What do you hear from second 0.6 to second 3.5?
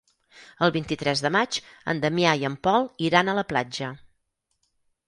El vint-i-tres de maig en Damià i en Pol iran a la